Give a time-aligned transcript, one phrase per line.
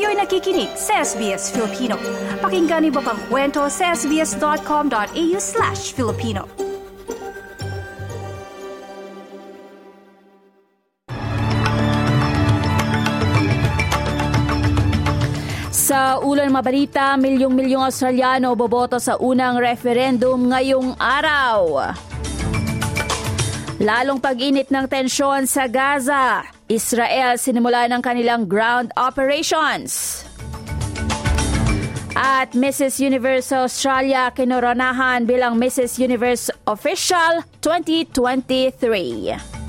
[0.00, 2.00] Kayo'y nakikinig sa SBS Filipino.
[2.40, 6.48] Pakinggan niyo pa ang kwento sa sbs.com.au slash Filipino.
[15.68, 21.92] Sa ulan mabalita, milyong-milyong Australiano boboto sa unang referendum ngayong araw.
[23.76, 26.59] Lalong pag-init ng tensyon sa Gaza.
[26.70, 30.22] Israel sinimula ng kanilang ground operations.
[32.14, 33.02] At Mrs.
[33.02, 35.98] Universe Australia kinoronahan bilang Mrs.
[35.98, 39.59] Universe Official 2023.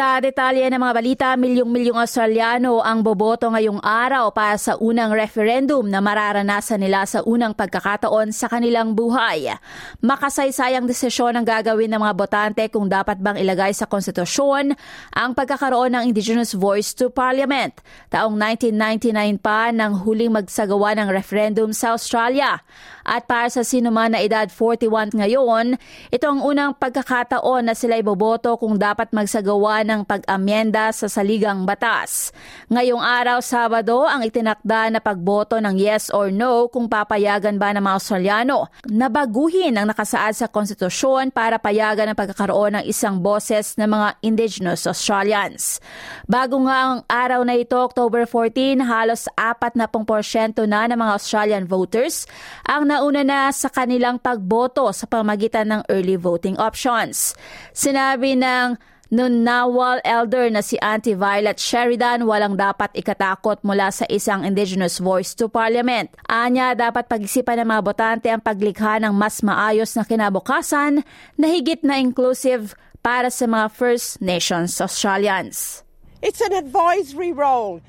[0.00, 5.84] Sa detalye ng mga balita, milyong-milyong Australiano ang boboto ngayong araw para sa unang referendum
[5.84, 9.52] na mararanasan nila sa unang pagkakataon sa kanilang buhay.
[10.00, 14.72] Makasaysayang desisyon ang gagawin ng mga botante kung dapat bang ilagay sa konstitusyon
[15.12, 17.76] ang pagkakaroon ng Indigenous Voice to Parliament.
[18.08, 22.64] Taong 1999 pa nang huling magsagawa ng referendum sa Australia.
[23.04, 25.76] At para sa sinuman na edad 41 ngayon,
[26.08, 32.30] ito ang unang pagkakataon na sila iboboto kung dapat magsagawa ng pag-amyenda sa saligang batas.
[32.70, 37.82] Ngayong araw, Sabado, ang itinakda na pagboto ng yes or no kung papayagan ba ng
[37.82, 43.74] mga Australiano na baguhin ang nakasaad sa konstitusyon para payagan ang pagkakaroon ng isang boses
[43.74, 45.82] ng mga Indigenous Australians.
[46.30, 52.30] Bago nga ang araw na ito, October 14, halos 40% na ng mga Australian voters
[52.70, 57.32] ang na nauna na sa kanilang pagboto sa pamagitan ng early voting options.
[57.72, 58.76] Sinabi ng
[59.10, 65.34] Nunawal elder na si Auntie Violet Sheridan walang dapat ikatakot mula sa isang Indigenous Voice
[65.34, 66.14] to Parliament.
[66.30, 71.02] Anya dapat pag-isipan ng mga botante ang paglikha ng mas maayos na kinabukasan
[71.34, 75.82] na higit na inclusive para sa mga First Nations Australians.
[76.22, 77.82] It's an advisory role.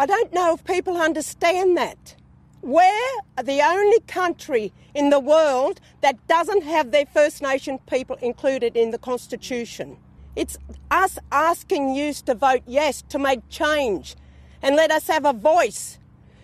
[0.00, 2.16] I don't know if people understand that.
[2.64, 8.72] We're the only country in the world that doesn't have their First Nation people included
[8.72, 10.00] in the Constitution.
[10.34, 10.56] It's
[10.90, 14.16] us asking you to vote yes to make change
[14.62, 15.98] and let us have a voice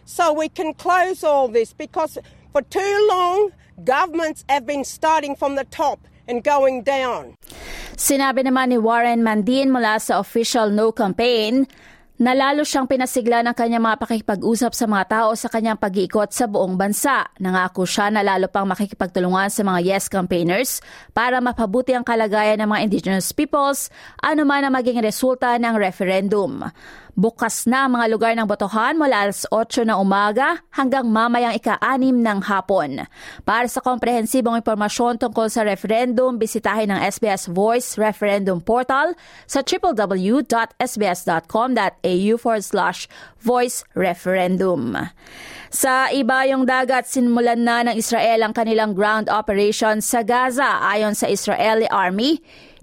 [0.04, 2.18] so we can close all this because
[2.52, 3.52] for too long
[3.84, 7.32] governments have been starting from the top and going down.
[7.96, 11.64] Sinabi naman ni Warren Mandin mula sa official no campaign
[12.18, 16.74] Nalalo siyang pinasigla ng kanyang mga pakikipag-usap sa mga tao sa kanyang pag-iikot sa buong
[16.74, 17.30] bansa.
[17.38, 20.82] Nangako siya na lalo pang makikipagtulungan sa mga yes campaigners
[21.14, 23.86] para mapabuti ang kalagayan ng mga indigenous peoples
[24.18, 26.66] anuman ang maging resulta ng referendum.
[27.18, 32.14] Bukas na ang mga lugar ng botohan mula alas 8 ng umaga hanggang mamayang ika-6
[32.14, 33.10] ng hapon.
[33.42, 39.18] Para sa komprehensibong impormasyon tungkol sa referendum, bisitahin ang SBS Voice Referendum Portal
[39.50, 40.78] sa www.sbs.com.au
[42.38, 43.10] forward slash
[43.42, 44.94] voice referendum.
[45.74, 51.26] Sa ibayong dagat, sinmulan na ng Israel ang kanilang ground operation sa Gaza ayon sa
[51.26, 52.38] Israeli Army.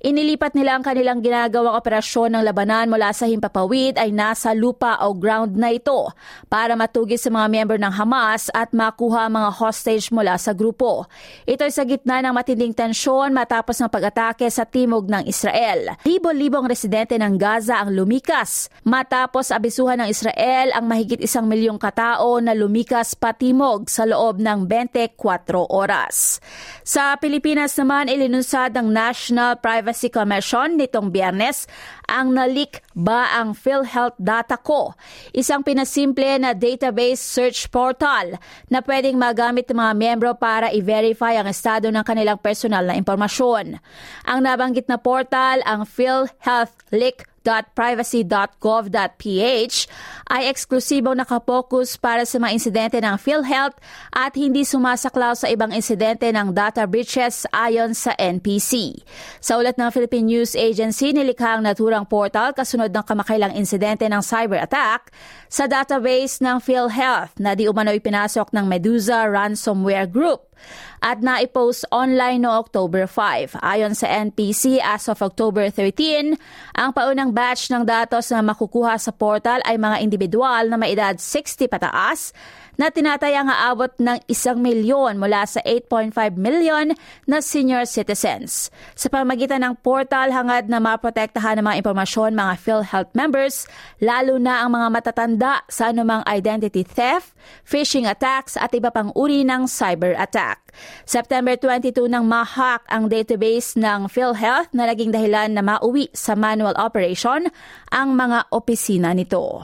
[0.05, 5.17] Inilipat nila ang kanilang ginagawang operasyon ng labanan mula sa himpapawid ay nasa lupa o
[5.17, 6.13] ground na ito
[6.45, 11.09] para matugis sa mga miyembro ng Hamas at makuha mga hostage mula sa grupo.
[11.49, 15.97] Ito ay sa gitna ng matinding tensyon matapos ng pag-atake sa timog ng Israel.
[16.05, 22.37] Libo-libong residente ng Gaza ang lumikas matapos abisuhan ng Israel ang mahigit isang milyong katao
[22.45, 25.17] na lumikas patimog sa loob ng 24
[25.65, 26.37] oras.
[26.85, 31.71] Sa Pilipinas naman, ilinunsad ng National Privacy Privacy Commission nitong biyernes
[32.11, 34.91] ang nalik ba ang PhilHealth data ko,
[35.31, 38.35] isang pinasimple na database search portal
[38.67, 43.79] na pwedeng magamit ng mga miyembro para i-verify ang estado ng kanilang personal na impormasyon.
[44.27, 49.75] Ang nabanggit na portal ang PhilHealth Leak www.privacy.gov.ph
[50.25, 53.77] ay eksklusibong nakapokus para sa mga insidente ng PhilHealth
[54.09, 58.97] at hindi sumasaklaw sa ibang insidente ng data breaches ayon sa NPC.
[59.37, 64.21] Sa ulat ng Philippine News Agency, nilikha ang naturang portal kasunod ng kamakailang insidente ng
[64.25, 65.13] cyber attack
[65.45, 70.49] sa database ng PhilHealth na di umano ipinasok ng Medusa ransomware group
[71.05, 73.61] at naipost online no October 5.
[73.61, 76.33] Ayon sa NPC, as of October 13,
[76.75, 81.17] ang paunang batch ng datos na makukuha sa portal ay mga individual na may edad
[81.17, 82.33] 60 pataas
[82.75, 86.91] na tinatayang aabot ng isang milyon mula sa 8.5 million
[87.27, 88.69] na senior citizens.
[88.95, 93.67] Sa pamagitan ng portal, hangad na maprotektahan ng mga impormasyon mga PhilHealth members,
[93.99, 97.31] lalo na ang mga matatanda sa anumang identity theft,
[97.63, 100.75] phishing attacks at iba pang uri ng cyber attack.
[101.07, 106.75] September 22 nang mahack ang database ng PhilHealth na naging dahilan na mauwi sa manual
[106.75, 107.47] operation
[107.91, 109.63] ang mga opisina nito.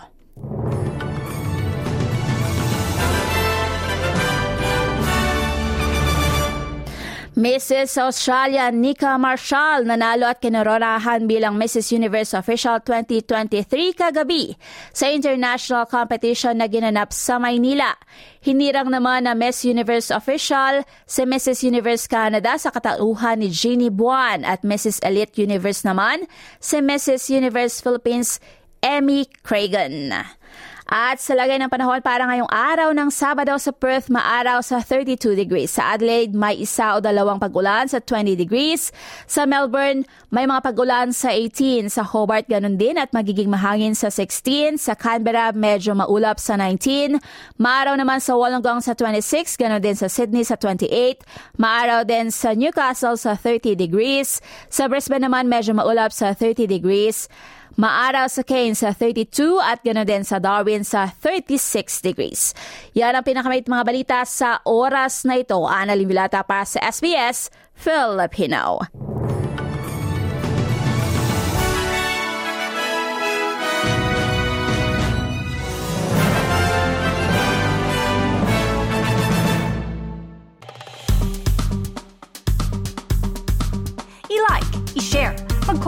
[7.41, 7.97] Mrs.
[7.97, 11.89] Australia Nika Marshall nanalo at kinororahan bilang Mrs.
[11.89, 14.53] Universe Official 2023 kagabi
[14.93, 17.97] sa international competition na ginanap sa Maynila.
[18.45, 21.65] Hinirang naman na Miss Universe Official si Mrs.
[21.65, 25.01] Universe Canada sa katauhan ni Jeannie Buan at Mrs.
[25.01, 26.29] Elite Universe naman
[26.61, 27.25] si Mrs.
[27.33, 28.37] Universe Philippines
[28.85, 30.13] Emmy Cragen.
[30.91, 35.39] At sa lagay ng panahon para ngayong araw ng Sabado sa Perth, maaraw sa 32
[35.39, 35.71] degrees.
[35.71, 38.91] Sa Adelaide, may isa o dalawang pagulan sa 20 degrees.
[39.23, 40.03] Sa Melbourne,
[40.35, 41.87] may mga pagulan sa 18.
[41.87, 44.83] Sa Hobart, ganun din at magiging mahangin sa 16.
[44.83, 47.23] Sa Canberra, medyo maulap sa 19.
[47.55, 51.23] Maaraw naman sa Wollongong sa 26, ganun din sa Sydney sa 28.
[51.55, 54.43] Maaraw din sa Newcastle sa 30 degrees.
[54.67, 57.31] Sa Brisbane naman, medyo maulap sa 30 degrees.
[57.79, 62.51] Maaraw sa Cairns sa 32 at ganoon din sa Darwin sa 36 degrees.
[62.95, 65.59] Yan ang pinakamait mga balita sa oras na ito.
[65.63, 69.10] Ana Limilata para sa SBS Filipino.